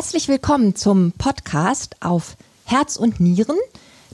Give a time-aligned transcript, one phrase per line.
[0.00, 3.58] Herzlich willkommen zum Podcast auf Herz und Nieren,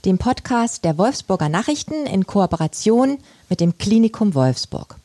[0.05, 3.19] dem Podcast der Wolfsburger Nachrichten in Kooperation
[3.49, 4.97] mit dem Klinikum Wolfsburg.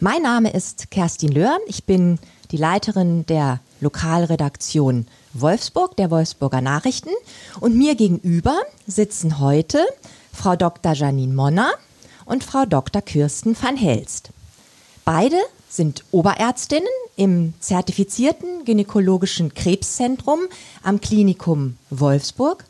[0.00, 1.56] Mein Name ist Kerstin Löhr.
[1.68, 2.18] Ich bin
[2.50, 7.10] die Leiterin der Lokalredaktion Wolfsburg, der Wolfsburger Nachrichten.
[7.60, 9.86] Und mir gegenüber sitzen heute
[10.32, 10.94] Frau Dr.
[10.94, 11.70] Janine Monner
[12.24, 13.00] und Frau Dr.
[13.00, 14.30] Kirsten van Helst.
[15.04, 15.36] Beide
[15.68, 20.40] sind Oberärztinnen im zertifizierten gynäkologischen Krebszentrum
[20.82, 22.64] am Klinikum Wolfsburg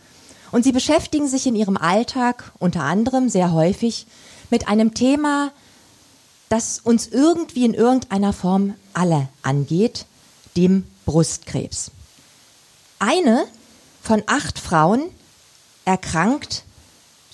[0.52, 4.06] und sie beschäftigen sich in ihrem Alltag unter anderem sehr häufig
[4.50, 5.50] mit einem Thema,
[6.48, 10.06] das uns irgendwie in irgendeiner Form alle angeht,
[10.56, 11.90] dem Brustkrebs.
[12.98, 13.44] Eine
[14.02, 15.02] von acht Frauen
[15.84, 16.62] erkrankt,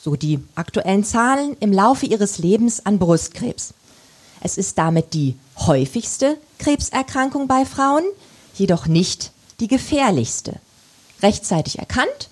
[0.00, 3.75] so die aktuellen Zahlen, im Laufe ihres Lebens an Brustkrebs.
[4.45, 8.05] Es ist damit die häufigste Krebserkrankung bei Frauen,
[8.55, 10.57] jedoch nicht die gefährlichste.
[11.23, 12.29] Rechtzeitig erkannt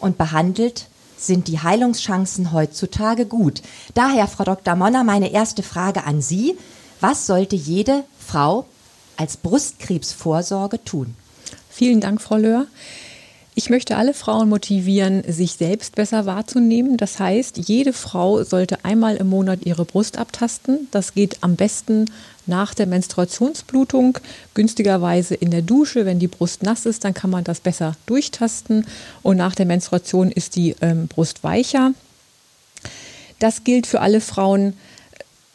[0.00, 3.62] und behandelt sind die Heilungschancen heutzutage gut.
[3.94, 4.74] Daher, Frau Dr.
[4.74, 6.58] Monner, meine erste Frage an Sie.
[7.00, 8.66] Was sollte jede Frau
[9.16, 11.14] als Brustkrebsvorsorge tun?
[11.70, 12.66] Vielen Dank, Frau Löhr.
[13.54, 16.96] Ich möchte alle Frauen motivieren, sich selbst besser wahrzunehmen.
[16.96, 20.88] Das heißt, jede Frau sollte einmal im Monat ihre Brust abtasten.
[20.90, 22.06] Das geht am besten
[22.46, 24.18] nach der Menstruationsblutung,
[24.54, 26.06] günstigerweise in der Dusche.
[26.06, 28.86] Wenn die Brust nass ist, dann kann man das besser durchtasten.
[29.22, 31.92] Und nach der Menstruation ist die ähm, Brust weicher.
[33.38, 34.72] Das gilt für alle Frauen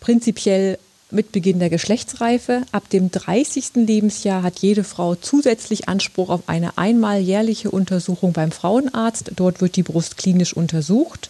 [0.02, 0.78] prinzipiell
[1.10, 2.64] mit Beginn der Geschlechtsreife.
[2.72, 3.76] Ab dem 30.
[3.76, 9.32] Lebensjahr hat jede Frau zusätzlich Anspruch auf eine einmal jährliche Untersuchung beim Frauenarzt.
[9.36, 11.30] Dort wird die Brust klinisch untersucht.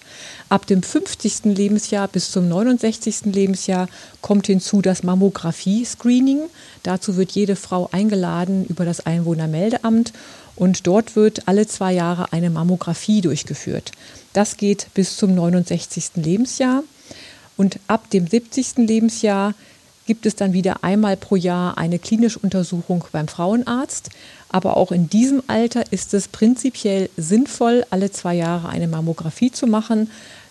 [0.49, 1.45] Ab dem 50.
[1.45, 3.25] Lebensjahr bis zum 69.
[3.25, 3.87] Lebensjahr
[4.21, 6.41] kommt hinzu das Mammographie-Screening.
[6.81, 10.11] Dazu wird jede Frau eingeladen über das Einwohnermeldeamt
[10.55, 13.91] und dort wird alle zwei Jahre eine Mammographie durchgeführt.
[14.33, 16.11] Das geht bis zum 69.
[16.15, 16.83] Lebensjahr.
[17.57, 18.77] Und ab dem 70.
[18.77, 19.53] Lebensjahr
[20.07, 24.09] gibt es dann wieder einmal pro Jahr eine klinische Untersuchung beim Frauenarzt.
[24.49, 29.67] Aber auch in diesem Alter ist es prinzipiell sinnvoll, alle zwei Jahre eine Mammographie zu
[29.67, 30.09] machen,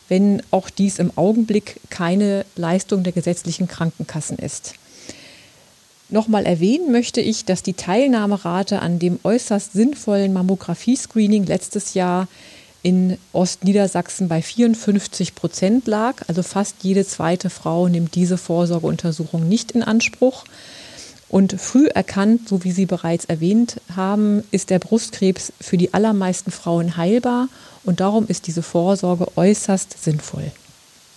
[0.08, 4.74] wenn auch dies im Augenblick keine Leistung der gesetzlichen Krankenkassen ist.
[6.08, 12.28] Nochmal erwähnen möchte ich, dass die Teilnahmerate an dem äußerst sinnvollen Mammographie-Screening letztes Jahr
[12.82, 16.22] in Ostniedersachsen bei 54 Prozent lag.
[16.28, 20.44] Also fast jede zweite Frau nimmt diese Vorsorgeuntersuchung nicht in Anspruch.
[21.28, 26.52] Und früh erkannt, so wie Sie bereits erwähnt haben, ist der Brustkrebs für die allermeisten
[26.52, 27.48] Frauen heilbar
[27.84, 30.52] und darum ist diese Vorsorge äußerst sinnvoll.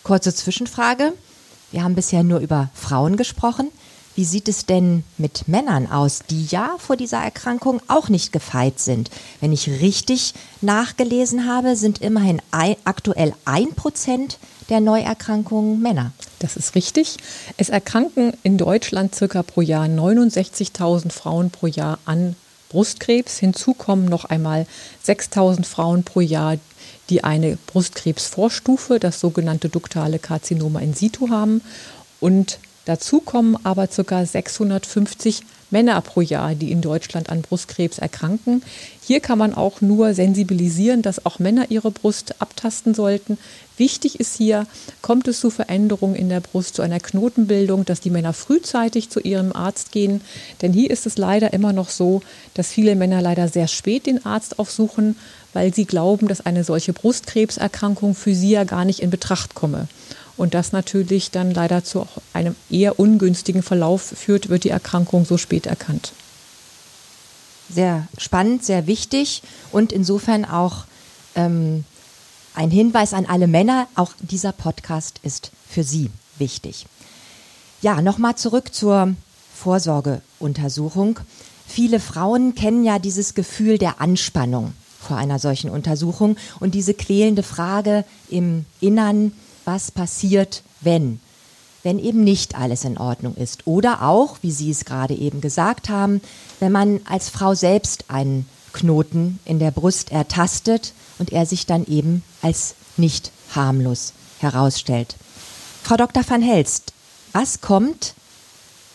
[0.03, 1.13] Kurze Zwischenfrage.
[1.71, 3.69] Wir haben bisher nur über Frauen gesprochen.
[4.19, 8.78] Wie sieht es denn mit Männern aus, die ja vor dieser Erkrankung auch nicht gefeit
[8.78, 9.09] sind?
[9.40, 14.38] Wenn ich richtig nachgelesen habe, sind immerhin ein, aktuell ein Prozent
[14.68, 16.12] der Neuerkrankungen Männer.
[16.40, 17.16] Das ist richtig.
[17.56, 22.36] Es erkranken in Deutschland circa pro Jahr 69.000 Frauen pro Jahr an
[22.68, 23.38] Brustkrebs.
[23.38, 24.68] Hinzu kommen noch einmal
[25.07, 26.57] 6.000 Frauen pro Jahr,
[27.09, 31.62] die eine Brustkrebsvorstufe, das sogenannte duktale Karzinoma in situ haben.
[32.19, 34.25] Und Dazu kommen aber ca.
[34.25, 38.63] 650 Männer pro Jahr, die in Deutschland an Brustkrebs erkranken.
[39.03, 43.38] Hier kann man auch nur sensibilisieren, dass auch Männer ihre Brust abtasten sollten.
[43.78, 44.66] Wichtig ist hier,
[45.01, 49.19] kommt es zu Veränderungen in der Brust, zu einer Knotenbildung, dass die Männer frühzeitig zu
[49.19, 50.22] ihrem Arzt gehen.
[50.62, 52.22] Denn hier ist es leider immer noch so,
[52.56, 55.16] dass viele Männer leider sehr spät den Arzt aufsuchen,
[55.53, 59.88] weil sie glauben, dass eine solche Brustkrebserkrankung für sie ja gar nicht in Betracht komme
[60.39, 65.38] und das natürlich dann leider zu einem eher ungünstigen Verlauf führt, wird die Erkrankung so
[65.38, 66.13] spät erkannt.
[67.69, 70.86] Sehr spannend, sehr wichtig und insofern auch
[71.36, 71.83] ähm,
[72.56, 76.86] ein Hinweis an alle Männer, auch dieser Podcast ist für Sie wichtig.
[77.81, 79.13] Ja, nochmal zurück zur
[79.53, 81.19] Vorsorgeuntersuchung.
[81.68, 87.44] Viele Frauen kennen ja dieses Gefühl der Anspannung vor einer solchen Untersuchung und diese quälende
[87.44, 89.33] Frage im Innern,
[89.65, 91.19] was passiert, wenn
[91.83, 93.65] wenn eben nicht alles in Ordnung ist.
[93.65, 96.21] Oder auch, wie Sie es gerade eben gesagt haben,
[96.59, 101.85] wenn man als Frau selbst einen Knoten in der Brust ertastet und er sich dann
[101.85, 105.15] eben als nicht harmlos herausstellt.
[105.83, 106.23] Frau Dr.
[106.27, 106.94] van Helst,
[107.31, 108.13] was kommt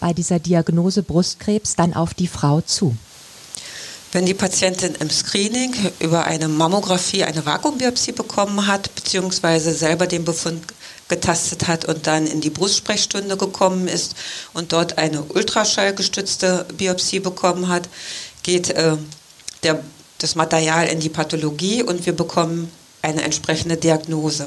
[0.00, 2.96] bei dieser Diagnose Brustkrebs dann auf die Frau zu?
[4.14, 10.24] Wenn die Patientin im Screening über eine Mammographie eine Vakuumbiopsie bekommen hat, beziehungsweise selber den
[10.24, 10.62] Befund
[11.08, 14.14] getastet hat und dann in die Brustsprechstunde gekommen ist
[14.52, 17.88] und dort eine ultraschallgestützte Biopsie bekommen hat,
[18.44, 18.96] geht äh,
[19.64, 19.82] der,
[20.18, 22.70] das Material in die Pathologie und wir bekommen
[23.02, 24.46] eine entsprechende Diagnose.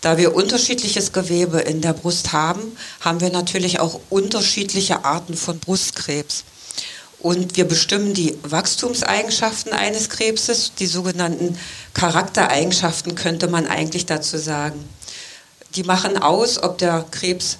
[0.00, 2.60] Da wir unterschiedliches Gewebe in der Brust haben,
[3.00, 6.44] haben wir natürlich auch unterschiedliche Arten von Brustkrebs.
[7.20, 11.58] Und wir bestimmen die Wachstumseigenschaften eines Krebses, die sogenannten
[11.94, 14.88] Charaktereigenschaften könnte man eigentlich dazu sagen.
[15.74, 17.58] Die machen aus, ob der Krebs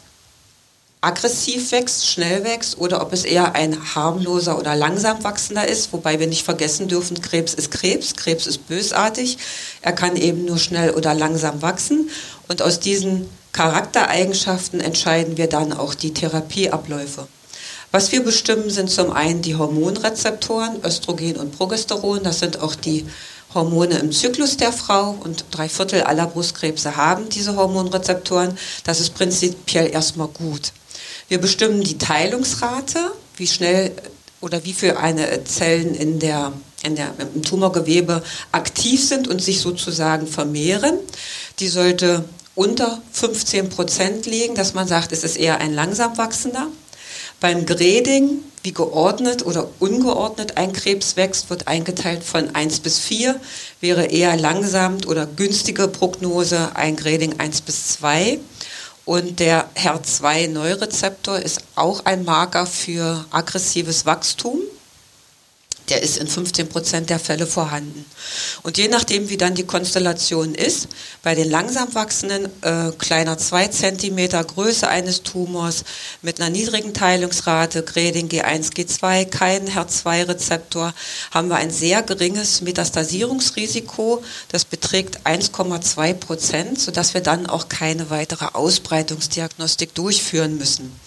[1.01, 6.19] aggressiv wächst, schnell wächst oder ob es eher ein harmloser oder langsam wachsender ist, wobei
[6.19, 9.39] wir nicht vergessen dürfen, Krebs ist Krebs, Krebs ist bösartig,
[9.81, 12.11] er kann eben nur schnell oder langsam wachsen
[12.49, 17.29] und aus diesen Charaktereigenschaften entscheiden wir dann auch die Therapieabläufe.
[17.91, 23.07] Was wir bestimmen, sind zum einen die Hormonrezeptoren, Östrogen und Progesteron, das sind auch die
[23.55, 28.59] Hormone im Zyklus der Frau und drei Viertel aller Brustkrebse haben diese Hormonrezeptoren.
[28.85, 30.73] Das ist prinzipiell erstmal gut.
[31.29, 32.99] Wir bestimmen die Teilungsrate,
[33.37, 33.93] wie schnell
[34.43, 36.53] oder wie viele eine Zellen in der,
[36.83, 40.99] in der, im Tumorgewebe aktiv sind und sich sozusagen vermehren.
[41.59, 42.25] Die sollte
[42.55, 46.69] unter 15 Prozent liegen, dass man sagt, es ist eher ein langsam wachsender.
[47.41, 53.39] Beim Grading, wie geordnet oder ungeordnet ein Krebs wächst, wird eingeteilt von 1 bis 4,
[53.81, 58.41] wäre eher langsam oder günstige Prognose ein Grading 1 bis 2.
[59.05, 64.59] Und der HER2-Neurezeptor ist auch ein Marker für aggressives Wachstum
[65.91, 68.05] der ist in 15 Prozent der Fälle vorhanden.
[68.63, 70.89] Und je nachdem, wie dann die Konstellation ist,
[71.23, 75.85] bei den langsam wachsenden, äh, kleiner 2 Zentimeter Größe eines Tumors
[76.23, 80.95] mit einer niedrigen Teilungsrate, Grading G1, G2, keinen HER2-Rezeptor,
[81.31, 84.23] haben wir ein sehr geringes Metastasierungsrisiko.
[84.51, 90.99] Das beträgt 1,2 Prozent, sodass wir dann auch keine weitere Ausbreitungsdiagnostik durchführen müssen.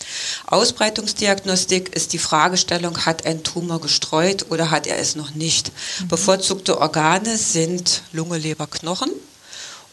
[0.48, 5.72] Ausbreitungsdiagnostik ist die Fragestellung, hat ein Tumor gestreut oder hat er es noch nicht.
[6.00, 6.08] Mhm.
[6.08, 9.12] Bevorzugte Organe sind Lunge, Leber, Knochen.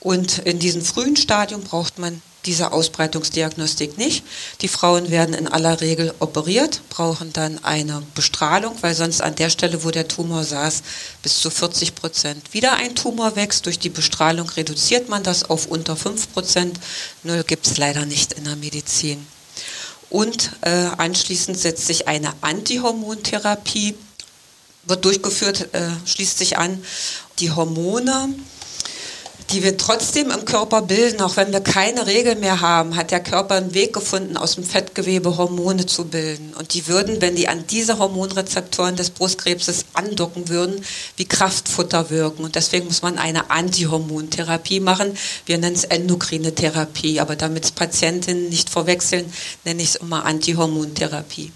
[0.01, 4.25] Und in diesem frühen Stadium braucht man diese Ausbreitungsdiagnostik nicht.
[4.63, 9.51] Die Frauen werden in aller Regel operiert, brauchen dann eine Bestrahlung, weil sonst an der
[9.51, 10.83] Stelle, wo der Tumor saß,
[11.23, 13.67] bis zu 40 Prozent wieder ein Tumor wächst.
[13.67, 16.81] Durch die Bestrahlung reduziert man das auf unter 5 Prozent.
[17.23, 19.27] Null gibt es leider nicht in der Medizin.
[20.09, 23.95] Und äh, anschließend setzt sich eine Antihormontherapie
[24.89, 26.83] wird durchgeführt, äh, schließt sich an.
[27.39, 28.35] Die Hormone,
[29.51, 33.21] die wir trotzdem im Körper bilden, auch wenn wir keine Regel mehr haben, hat der
[33.23, 36.53] Körper einen Weg gefunden, aus dem Fettgewebe Hormone zu bilden.
[36.59, 40.85] Und die würden, wenn die an diese Hormonrezeptoren des Brustkrebses andocken würden,
[41.17, 42.45] wie Kraftfutter wirken.
[42.45, 45.17] Und deswegen muss man eine Antihormontherapie machen.
[45.47, 47.21] Wir nennen es endokrine Therapie.
[47.21, 49.33] Aber damit es Patientinnen nicht verwechseln,
[49.65, 51.53] nenne ich es immer Antihormontherapie.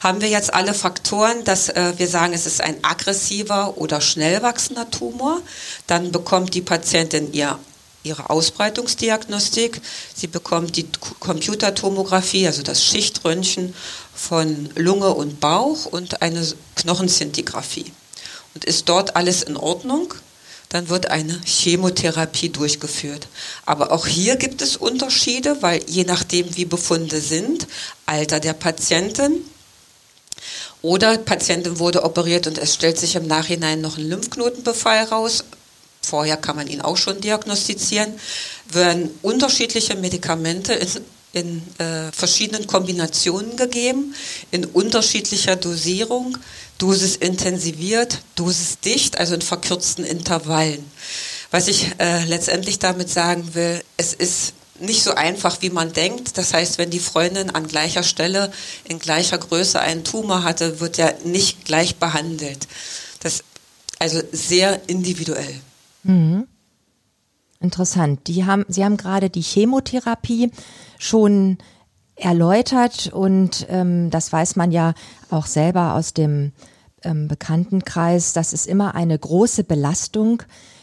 [0.00, 4.42] Haben wir jetzt alle Faktoren, dass äh, wir sagen, es ist ein aggressiver oder schnell
[4.42, 5.40] wachsender Tumor,
[5.86, 7.58] dann bekommt die Patientin ihr
[8.02, 9.80] ihre Ausbreitungsdiagnostik.
[10.14, 10.88] Sie bekommt die
[11.18, 13.74] Computertomographie, also das Schichtröntgen
[14.14, 16.46] von Lunge und Bauch und eine
[16.76, 17.92] Knochenszintigraphie.
[18.54, 20.14] Und ist dort alles in Ordnung,
[20.70, 23.28] dann wird eine Chemotherapie durchgeführt.
[23.66, 27.66] Aber auch hier gibt es Unterschiede, weil je nachdem, wie Befunde sind,
[28.06, 29.44] Alter der Patientin,
[30.82, 35.44] oder Patientin wurde operiert und es stellt sich im Nachhinein noch ein Lymphknotenbefall raus.
[36.02, 38.12] Vorher kann man ihn auch schon diagnostizieren.
[38.72, 40.88] Werden unterschiedliche Medikamente in,
[41.32, 44.14] in äh, verschiedenen Kombinationen gegeben,
[44.50, 46.38] in unterschiedlicher Dosierung,
[46.78, 50.90] Dosis intensiviert, Dosis dicht, also in verkürzten Intervallen.
[51.50, 56.38] Was ich äh, letztendlich damit sagen will, es ist nicht so einfach, wie man denkt.
[56.38, 58.52] Das heißt, wenn die Freundin an gleicher Stelle
[58.84, 62.66] in gleicher Größe einen Tumor hatte, wird er nicht gleich behandelt.
[63.20, 63.44] Das
[64.00, 65.60] also sehr individuell.
[66.02, 66.46] Mhm.
[67.60, 68.26] Interessant.
[68.26, 70.50] Die haben, Sie haben gerade die Chemotherapie
[70.98, 71.58] schon
[72.16, 74.94] erläutert und ähm, das weiß man ja
[75.30, 76.52] auch selber aus dem
[77.02, 78.32] ähm, Bekanntenkreis.
[78.32, 80.42] Das ist immer eine große Belastung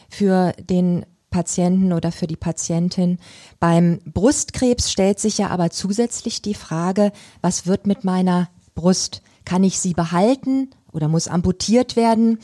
[0.10, 1.06] für den
[1.38, 3.20] Patienten oder für die Patientin.
[3.60, 9.22] Beim Brustkrebs stellt sich ja aber zusätzlich die Frage, was wird mit meiner Brust?
[9.46, 12.40] Kann ich sie behalten oder muss amputiert werden?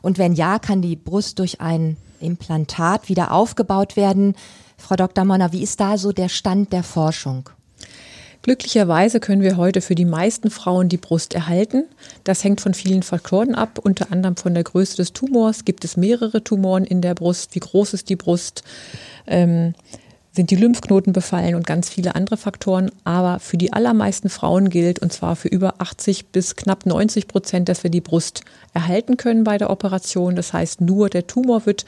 [0.00, 4.34] Und wenn ja, kann die Brust durch ein Implantat wieder aufgebaut werden?
[4.78, 5.26] Frau Dr.
[5.26, 7.50] Monner, wie ist da so der Stand der Forschung?
[8.42, 11.84] Glücklicherweise können wir heute für die meisten Frauen die Brust erhalten.
[12.24, 15.64] Das hängt von vielen Faktoren ab, unter anderem von der Größe des Tumors.
[15.64, 17.54] Gibt es mehrere Tumoren in der Brust?
[17.54, 18.62] Wie groß ist die Brust?
[19.26, 19.74] Ähm,
[20.32, 22.92] sind die Lymphknoten befallen und ganz viele andere Faktoren.
[23.02, 27.68] Aber für die allermeisten Frauen gilt, und zwar für über 80 bis knapp 90 Prozent,
[27.68, 28.42] dass wir die Brust
[28.72, 30.36] erhalten können bei der Operation.
[30.36, 31.86] Das heißt, nur der Tumor wird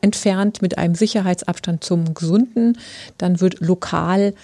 [0.00, 2.76] entfernt mit einem Sicherheitsabstand zum gesunden.
[3.16, 4.34] Dann wird lokal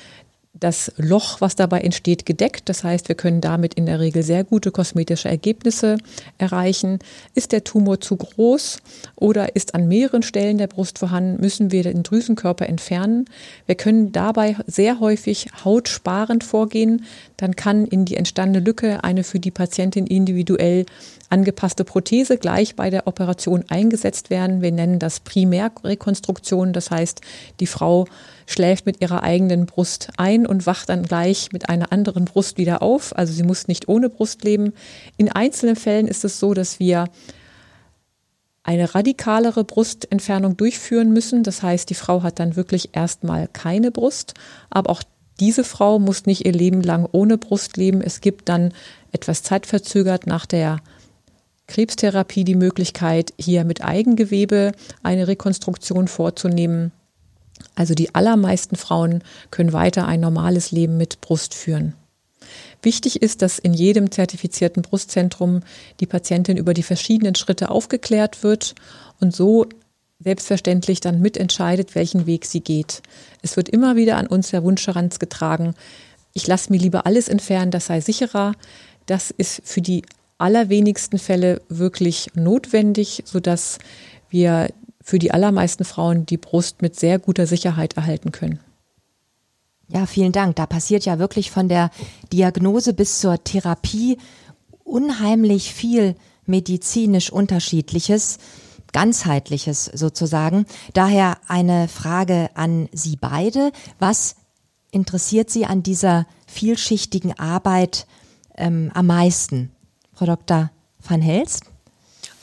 [0.58, 2.68] das Loch, was dabei entsteht, gedeckt.
[2.68, 5.98] Das heißt, wir können damit in der Regel sehr gute kosmetische Ergebnisse
[6.38, 7.00] erreichen.
[7.34, 8.78] Ist der Tumor zu groß
[9.16, 13.24] oder ist an mehreren Stellen der Brust vorhanden, müssen wir den Drüsenkörper entfernen.
[13.66, 17.04] Wir können dabei sehr häufig hautsparend vorgehen.
[17.44, 20.86] Dann kann in die entstandene Lücke eine für die Patientin individuell
[21.28, 24.62] angepasste Prothese gleich bei der Operation eingesetzt werden.
[24.62, 26.72] Wir nennen das Primärrekonstruktion.
[26.72, 27.20] Das heißt,
[27.60, 28.06] die Frau
[28.46, 32.80] schläft mit ihrer eigenen Brust ein und wacht dann gleich mit einer anderen Brust wieder
[32.80, 33.14] auf.
[33.14, 34.72] Also sie muss nicht ohne Brust leben.
[35.18, 37.10] In einzelnen Fällen ist es so, dass wir
[38.62, 41.42] eine radikalere Brustentfernung durchführen müssen.
[41.42, 44.32] Das heißt, die Frau hat dann wirklich erstmal keine Brust.
[44.70, 45.02] Aber auch
[45.40, 48.00] diese Frau muss nicht ihr Leben lang ohne Brust leben.
[48.00, 48.72] Es gibt dann
[49.12, 50.80] etwas zeitverzögert nach der
[51.66, 54.72] Krebstherapie die Möglichkeit, hier mit Eigengewebe
[55.02, 56.92] eine Rekonstruktion vorzunehmen.
[57.74, 61.94] Also die allermeisten Frauen können weiter ein normales Leben mit Brust führen.
[62.82, 65.60] Wichtig ist, dass in jedem zertifizierten Brustzentrum
[66.00, 68.74] die Patientin über die verschiedenen Schritte aufgeklärt wird
[69.20, 69.66] und so
[70.18, 73.02] selbstverständlich dann mitentscheidet, welchen Weg sie geht.
[73.42, 75.74] Es wird immer wieder an uns der Wunsch herangetragen,
[76.34, 78.54] ich lasse mir lieber alles entfernen, das sei sicherer.
[79.06, 80.04] Das ist für die
[80.36, 83.78] allerwenigsten Fälle wirklich notwendig, sodass
[84.28, 84.68] wir
[85.00, 88.58] für die allermeisten Frauen die Brust mit sehr guter Sicherheit erhalten können.
[89.88, 90.56] Ja, vielen Dank.
[90.56, 91.90] Da passiert ja wirklich von der
[92.32, 94.18] Diagnose bis zur Therapie
[94.82, 96.16] unheimlich viel
[96.46, 98.38] medizinisch unterschiedliches,
[98.94, 100.64] ganzheitliches sozusagen.
[100.94, 103.72] Daher eine Frage an Sie beide.
[103.98, 104.36] Was
[104.90, 108.06] interessiert Sie an dieser vielschichtigen Arbeit
[108.56, 109.72] ähm, am meisten?
[110.14, 110.70] Frau Dr.
[111.06, 111.64] van Helst?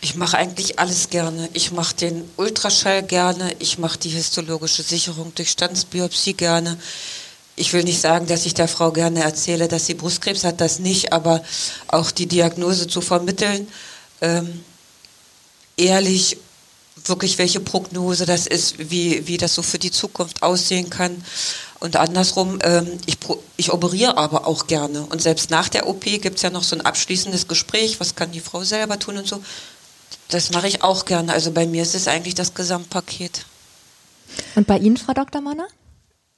[0.02, 1.50] Ich mache eigentlich alles gerne.
[1.54, 3.54] Ich mache den Ultraschall gerne.
[3.60, 6.78] Ich mache die histologische Sicherung durch Standsbiopsie gerne.
[7.56, 10.80] Ich will nicht sagen, dass ich der Frau gerne erzähle, dass sie Brustkrebs hat, das
[10.80, 11.44] nicht, aber
[11.88, 13.68] auch die Diagnose zu vermitteln,
[14.22, 14.64] ähm,
[15.82, 16.38] ehrlich,
[17.06, 21.24] wirklich welche Prognose das ist, wie, wie das so für die Zukunft aussehen kann.
[21.80, 23.18] Und andersrum, ähm, ich,
[23.58, 25.02] ich operiere aber auch gerne.
[25.02, 28.32] Und selbst nach der OP gibt es ja noch so ein abschließendes Gespräch, was kann
[28.32, 29.42] die Frau selber tun und so.
[30.30, 31.34] Das mache ich auch gerne.
[31.34, 33.46] Also bei mir ist es eigentlich das Gesamtpaket.
[34.56, 35.42] Und bei Ihnen, Frau Dr.
[35.42, 35.68] Manner?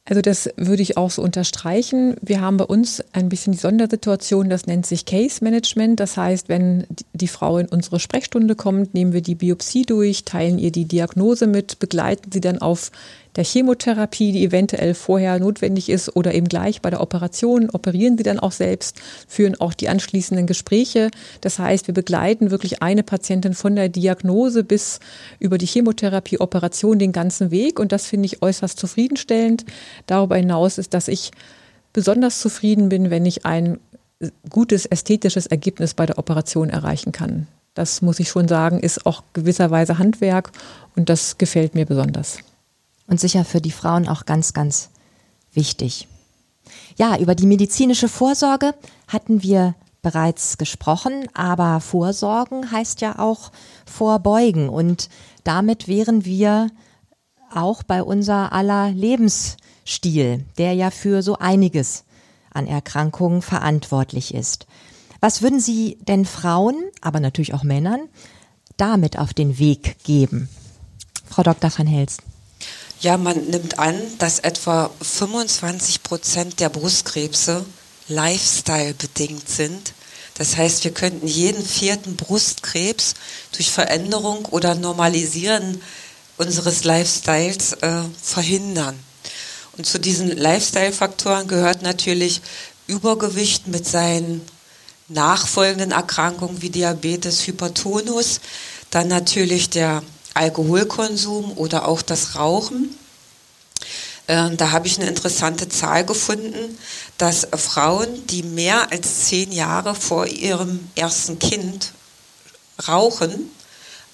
[0.06, 2.18] Also das würde ich auch so unterstreichen.
[2.22, 6.02] Wir haben bei uns ein bisschen die Sondersituation, das nennt sich Case Management.
[6.02, 10.60] Das heißt, wenn die Frau in unsere Sprechstunde kommt, nehmen wir die Biopsie durch, teilen
[10.60, 12.92] ihr die Diagnose mit, begleiten sie dann auf
[13.36, 18.24] der Chemotherapie, die eventuell vorher notwendig ist oder eben gleich bei der Operation, operieren sie
[18.24, 21.10] dann auch selbst, führen auch die anschließenden Gespräche.
[21.42, 25.00] Das heißt, wir begleiten wirklich eine Patientin von der Diagnose bis
[25.40, 29.66] über die Chemotherapie, Operation den ganzen Weg und das finde ich äußerst zufriedenstellend.
[30.06, 31.32] Darüber hinaus ist, dass ich
[31.92, 33.80] besonders zufrieden bin, wenn ich ein
[34.50, 37.48] gutes ästhetisches Ergebnis bei der Operation erreichen kann.
[37.74, 40.52] Das muss ich schon sagen, ist auch gewisserweise Handwerk
[40.96, 42.38] und das gefällt mir besonders
[43.08, 44.90] und sicher für die Frauen auch ganz, ganz
[45.54, 46.08] wichtig.
[46.98, 48.74] Ja, über die medizinische Vorsorge
[49.08, 53.52] hatten wir bereits gesprochen, aber Vorsorgen heißt ja auch
[53.86, 55.10] vorbeugen und
[55.44, 56.70] damit wären wir
[57.54, 62.04] auch bei unser aller Lebensstil, der ja für so einiges
[62.54, 64.68] an Erkrankungen verantwortlich ist.
[65.20, 68.02] Was würden Sie denn Frauen, aber natürlich auch Männern,
[68.78, 70.50] damit auf den Weg geben?
[71.26, 71.72] Frau Dr.
[71.76, 72.22] van Helst.
[73.04, 77.66] Ja, man nimmt an, dass etwa 25 Prozent der Brustkrebse
[78.08, 79.92] Lifestyle bedingt sind.
[80.36, 83.16] Das heißt, wir könnten jeden vierten Brustkrebs
[83.52, 85.82] durch Veränderung oder Normalisieren
[86.38, 88.98] unseres Lifestyles äh, verhindern.
[89.78, 92.42] Und zu diesen Lifestyle-Faktoren gehört natürlich
[92.88, 94.40] Übergewicht mit seinen
[95.10, 98.40] nachfolgenden Erkrankungen wie Diabetes, Hypertonus,
[98.92, 100.04] dann natürlich der
[100.34, 102.98] Alkoholkonsum oder auch das Rauchen.
[104.28, 106.78] Äh, da habe ich eine interessante Zahl gefunden,
[107.18, 111.92] dass Frauen, die mehr als zehn Jahre vor ihrem ersten Kind
[112.88, 113.52] rauchen,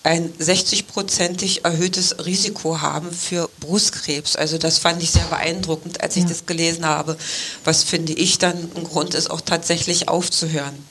[0.04, 4.36] ein 60-prozentig erhöhtes Risiko haben für Brustkrebs.
[4.38, 6.30] Also das fand ich sehr beeindruckend, als ich ja.
[6.30, 7.18] das gelesen habe.
[7.66, 10.86] Was finde ich dann ein Grund ist, auch tatsächlich aufzuhören.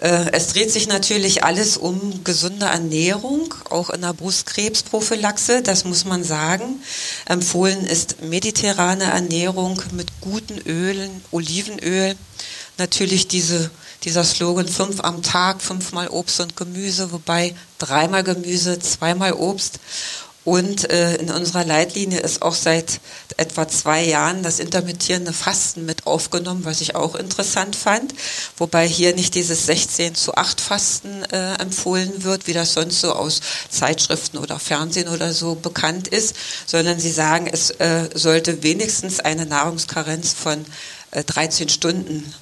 [0.00, 6.04] Äh, es dreht sich natürlich alles um gesunde Ernährung, auch in der Brustkrebsprophylaxe, das muss
[6.04, 6.82] man sagen.
[7.26, 12.16] Empfohlen ist mediterrane Ernährung mit guten Ölen, Olivenöl.
[12.78, 13.70] Natürlich diese,
[14.04, 19.80] dieser Slogan fünf am Tag, fünfmal Obst und Gemüse, wobei dreimal Gemüse, zweimal Obst.
[20.50, 22.98] Und äh, in unserer Leitlinie ist auch seit
[23.36, 28.12] etwa zwei Jahren das intermittierende Fasten mit aufgenommen, was ich auch interessant fand.
[28.56, 33.12] Wobei hier nicht dieses 16 zu 8 Fasten äh, empfohlen wird, wie das sonst so
[33.12, 33.40] aus
[33.70, 36.34] Zeitschriften oder Fernsehen oder so bekannt ist,
[36.66, 40.64] sondern sie sagen, es äh, sollte wenigstens eine Nahrungskarenz von
[41.12, 42.34] äh, 13 Stunden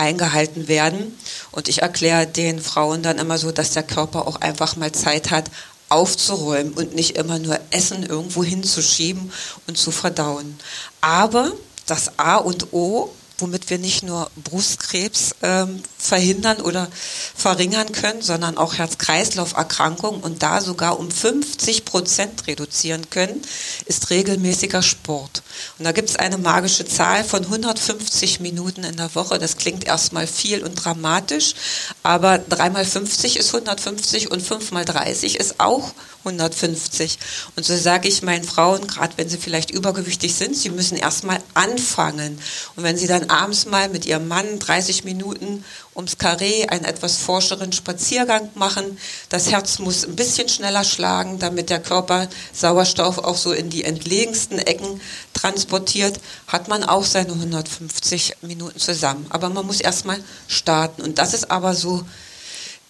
[0.00, 1.18] eingehalten werden.
[1.50, 5.30] Und ich erkläre den Frauen dann immer so, dass der Körper auch einfach mal Zeit
[5.30, 5.50] hat,
[5.90, 9.30] aufzuräumen und nicht immer nur Essen irgendwo hinzuschieben
[9.66, 10.58] und zu verdauen.
[11.00, 11.52] Aber
[11.86, 16.88] das A und O womit wir nicht nur Brustkrebs ähm, verhindern oder
[17.34, 23.42] verringern können, sondern auch Herz-Kreislauf-Erkrankungen und da sogar um 50 Prozent reduzieren können,
[23.86, 25.42] ist regelmäßiger Sport.
[25.78, 29.38] Und da gibt es eine magische Zahl von 150 Minuten in der Woche.
[29.38, 31.54] Das klingt erstmal viel und dramatisch,
[32.02, 35.92] aber 3 mal 50 ist 150 und 5 mal 30 ist auch
[36.24, 37.18] 150.
[37.56, 41.40] Und so sage ich meinen Frauen, gerade wenn sie vielleicht übergewichtig sind, sie müssen erstmal
[41.54, 42.38] anfangen.
[42.76, 47.16] Und wenn sie dann abends mal mit ihrem Mann 30 Minuten ums Karree einen etwas
[47.16, 53.36] forscheren Spaziergang machen, das Herz muss ein bisschen schneller schlagen, damit der Körper Sauerstoff auch
[53.36, 55.00] so in die entlegensten Ecken
[55.34, 59.26] transportiert, hat man auch seine 150 Minuten zusammen.
[59.30, 61.02] Aber man muss erstmal starten.
[61.02, 62.04] Und das ist aber so,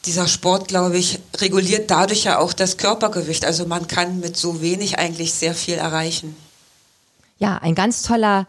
[0.07, 3.45] dieser Sport, glaube ich, reguliert dadurch ja auch das Körpergewicht.
[3.45, 6.35] Also man kann mit so wenig eigentlich sehr viel erreichen.
[7.39, 8.47] Ja, ein ganz toller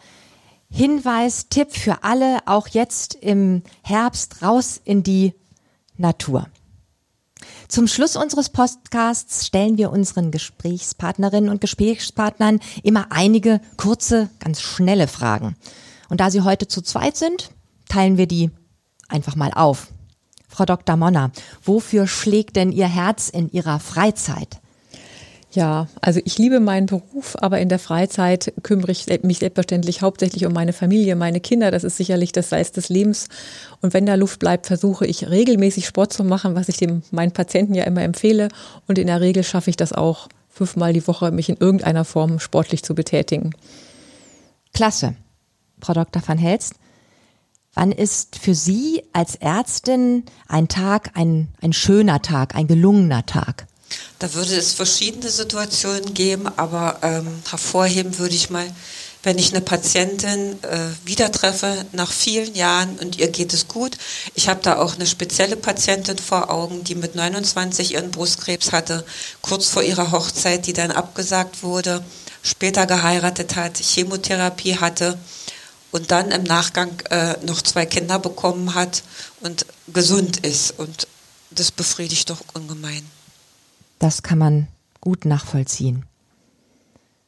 [0.72, 5.34] Hinweis, Tipp für alle, auch jetzt im Herbst raus in die
[5.98, 6.48] Natur.
[7.68, 15.08] Zum Schluss unseres Podcasts stellen wir unseren Gesprächspartnerinnen und Gesprächspartnern immer einige kurze, ganz schnelle
[15.08, 15.58] Fragen.
[16.10, 17.52] Und da sie heute zu zweit sind,
[17.90, 18.50] teilen wir die
[19.10, 19.90] einfach mal auf.
[20.48, 20.96] Frau Dr.
[20.96, 21.32] Monner,
[21.64, 24.61] wofür schlägt denn Ihr Herz in Ihrer Freizeit?
[25.54, 30.46] Ja, also ich liebe meinen Beruf, aber in der Freizeit kümmere ich mich selbstverständlich hauptsächlich
[30.46, 31.72] um meine Familie, meine Kinder.
[31.72, 33.28] Das ist sicherlich das Salz des Lebens.
[33.82, 37.34] Und wenn da Luft bleibt, versuche ich regelmäßig Sport zu machen, was ich dem meinen
[37.34, 38.48] Patienten ja immer empfehle.
[38.88, 42.40] Und in der Regel schaffe ich das auch fünfmal die Woche, mich in irgendeiner Form
[42.40, 43.52] sportlich zu betätigen.
[44.74, 45.16] Klasse.
[45.82, 46.22] Frau Dr.
[46.26, 46.76] van Helst,
[47.74, 53.66] Wann ist für Sie als Ärztin ein Tag ein, ein schöner Tag, ein gelungener Tag?
[54.22, 58.72] Da würde es verschiedene Situationen geben, aber ähm, hervorheben würde ich mal,
[59.24, 63.98] wenn ich eine Patientin äh, wieder treffe nach vielen Jahren und ihr geht es gut.
[64.36, 69.04] Ich habe da auch eine spezielle Patientin vor Augen, die mit 29 ihren Brustkrebs hatte,
[69.42, 72.06] kurz vor ihrer Hochzeit, die dann abgesagt wurde,
[72.44, 75.18] später geheiratet hat, Chemotherapie hatte
[75.90, 79.02] und dann im Nachgang äh, noch zwei Kinder bekommen hat
[79.40, 80.78] und gesund ist.
[80.78, 81.08] Und
[81.50, 83.02] das befriedigt doch ungemein.
[84.02, 84.68] Das kann man
[85.00, 86.08] gut nachvollziehen.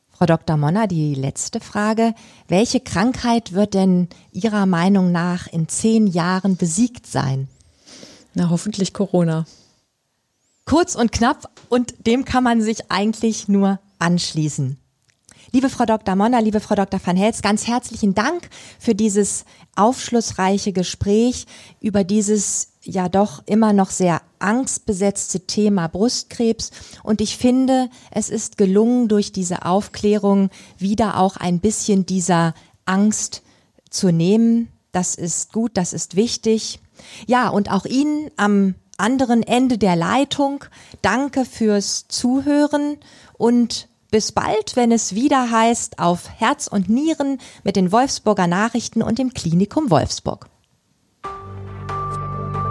[0.09, 0.57] Frau Dr.
[0.57, 2.15] Monner, die letzte Frage.
[2.47, 7.47] Welche Krankheit wird denn Ihrer Meinung nach in zehn Jahren besiegt sein?
[8.33, 9.45] Na, hoffentlich Corona.
[10.65, 14.79] Kurz und knapp und dem kann man sich eigentlich nur anschließen.
[15.51, 16.15] Liebe Frau Dr.
[16.15, 16.99] Monner, liebe Frau Dr.
[17.05, 21.45] van Hels, ganz herzlichen Dank für dieses aufschlussreiche Gespräch
[21.81, 26.71] über dieses ja doch immer noch sehr angstbesetzte Thema Brustkrebs.
[27.01, 32.53] Und ich finde, es ist gelungen, durch diese Aufklärung wieder auch ein bisschen dieser
[32.85, 33.41] Angst
[33.89, 34.69] zu nehmen.
[34.91, 36.79] Das ist gut, das ist wichtig.
[37.25, 40.65] Ja, und auch Ihnen am anderen Ende der Leitung
[41.01, 42.97] danke fürs Zuhören
[43.33, 49.01] und bis bald, wenn es wieder heißt auf Herz und Nieren mit den Wolfsburger Nachrichten
[49.01, 50.52] und dem Klinikum Wolfsburg.